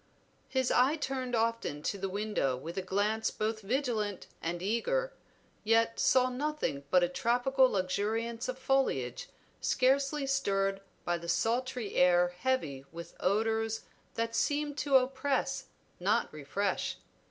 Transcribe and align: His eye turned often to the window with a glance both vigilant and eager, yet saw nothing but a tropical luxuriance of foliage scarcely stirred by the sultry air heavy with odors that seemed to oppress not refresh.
His 0.49 0.71
eye 0.71 0.95
turned 0.95 1.35
often 1.35 1.83
to 1.83 1.97
the 1.99 2.09
window 2.09 2.57
with 2.57 2.75
a 2.75 2.81
glance 2.81 3.29
both 3.29 3.61
vigilant 3.61 4.25
and 4.41 4.59
eager, 4.59 5.13
yet 5.63 5.99
saw 5.99 6.27
nothing 6.31 6.83
but 6.89 7.03
a 7.03 7.07
tropical 7.07 7.69
luxuriance 7.69 8.49
of 8.49 8.57
foliage 8.57 9.29
scarcely 9.59 10.25
stirred 10.25 10.81
by 11.05 11.19
the 11.19 11.29
sultry 11.29 11.93
air 11.93 12.29
heavy 12.29 12.83
with 12.91 13.15
odors 13.19 13.81
that 14.15 14.35
seemed 14.35 14.75
to 14.79 14.95
oppress 14.95 15.65
not 15.99 16.33
refresh. 16.33 16.97